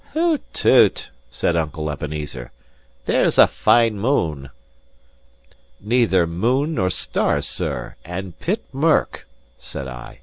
[0.13, 2.51] "Hoot toot!" said Uncle Ebenezer,
[3.05, 4.49] "there's a fine moon."
[5.79, 10.19] "Neither moon nor star, sir, and pit mirk," * said I.